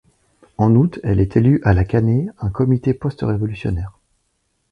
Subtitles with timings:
[0.57, 3.99] En août, est élu à La Canée un comité post-révolutionnaire.